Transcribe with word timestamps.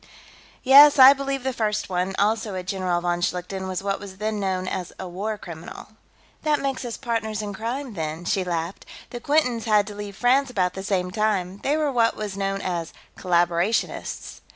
"Yes. 0.63 0.97
I 0.97 1.13
believe 1.13 1.43
the 1.43 1.53
first 1.53 1.87
one, 1.87 2.15
also 2.17 2.55
a 2.55 2.63
General 2.63 3.01
von 3.01 3.21
Schlichten, 3.21 3.67
was 3.67 3.83
what 3.83 3.99
was 3.99 4.17
then 4.17 4.39
known 4.39 4.67
as 4.67 4.91
a 4.97 5.07
war 5.07 5.37
criminal." 5.37 5.89
"That 6.41 6.59
makes 6.59 6.83
us 6.83 6.97
partners 6.97 7.43
in 7.43 7.53
crime, 7.53 7.93
then," 7.93 8.25
she 8.25 8.43
laughed. 8.43 8.87
"The 9.11 9.19
Quintons 9.19 9.65
had 9.65 9.85
to 9.85 9.93
leave 9.93 10.15
France 10.17 10.49
about 10.49 10.73
the 10.73 10.81
same 10.83 11.11
time; 11.11 11.59
they 11.61 11.77
were 11.77 11.91
what 11.91 12.15
was 12.15 12.35
known 12.35 12.63
as 12.63 12.93
collaborationists." 13.15 14.41